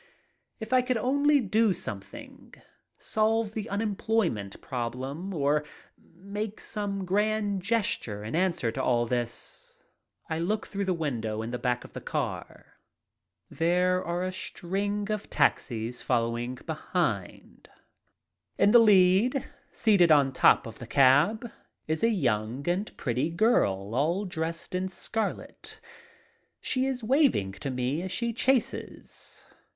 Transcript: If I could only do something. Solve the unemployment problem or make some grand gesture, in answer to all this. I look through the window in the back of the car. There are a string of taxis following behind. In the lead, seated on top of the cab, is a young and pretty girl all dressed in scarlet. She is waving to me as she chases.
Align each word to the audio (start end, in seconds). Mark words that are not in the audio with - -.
If 0.59 0.73
I 0.73 0.81
could 0.81 0.97
only 0.97 1.39
do 1.41 1.73
something. 1.73 2.55
Solve 2.97 3.51
the 3.53 3.69
unemployment 3.69 4.59
problem 4.59 5.31
or 5.31 5.63
make 5.99 6.59
some 6.59 7.05
grand 7.05 7.61
gesture, 7.61 8.23
in 8.23 8.35
answer 8.35 8.71
to 8.71 8.81
all 8.81 9.05
this. 9.05 9.75
I 10.27 10.39
look 10.39 10.65
through 10.65 10.85
the 10.85 10.95
window 10.95 11.43
in 11.43 11.51
the 11.51 11.59
back 11.59 11.83
of 11.83 11.93
the 11.93 12.01
car. 12.01 12.79
There 13.47 14.03
are 14.03 14.23
a 14.23 14.31
string 14.31 15.11
of 15.11 15.29
taxis 15.29 16.01
following 16.01 16.55
behind. 16.65 17.69
In 18.57 18.71
the 18.71 18.79
lead, 18.79 19.45
seated 19.71 20.11
on 20.11 20.33
top 20.33 20.65
of 20.65 20.79
the 20.79 20.87
cab, 20.87 21.47
is 21.87 22.03
a 22.03 22.09
young 22.09 22.67
and 22.67 22.97
pretty 22.97 23.29
girl 23.29 23.93
all 23.93 24.25
dressed 24.25 24.73
in 24.73 24.89
scarlet. 24.89 25.79
She 26.59 26.87
is 26.87 27.03
waving 27.03 27.51
to 27.51 27.69
me 27.69 28.01
as 28.01 28.11
she 28.11 28.33
chases. 28.33 29.45